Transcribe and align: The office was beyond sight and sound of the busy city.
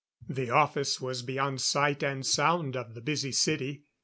The 0.27 0.49
office 0.49 0.99
was 0.99 1.21
beyond 1.21 1.61
sight 1.61 2.01
and 2.01 2.25
sound 2.25 2.75
of 2.75 2.95
the 2.95 3.01
busy 3.01 3.31
city. 3.31 3.83